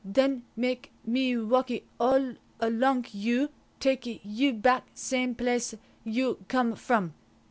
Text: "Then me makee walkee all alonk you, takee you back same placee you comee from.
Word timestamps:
"Then 0.03 0.45
me 0.55 0.79
makee 1.05 1.37
walkee 1.37 1.83
all 1.99 2.33
alonk 2.59 3.13
you, 3.13 3.49
takee 3.79 4.19
you 4.23 4.51
back 4.51 4.87
same 4.95 5.35
placee 5.35 5.77
you 6.03 6.43
comee 6.49 6.75
from. 6.75 7.13